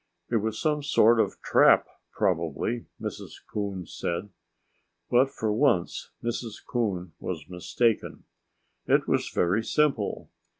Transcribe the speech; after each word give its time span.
"It 0.31 0.37
was 0.37 0.59
some 0.59 0.81
sort 0.81 1.19
of 1.19 1.39
trap, 1.43 1.85
probably," 2.11 2.87
Mrs. 2.99 3.33
Coon 3.53 3.85
said. 3.85 4.29
But 5.11 5.29
for 5.29 5.53
once 5.53 6.09
Mrs. 6.23 6.55
Coon 6.67 7.13
was 7.19 7.47
mistaken. 7.47 8.23
It 8.87 9.07
was 9.07 9.29
very 9.29 9.63
simple. 9.63 10.31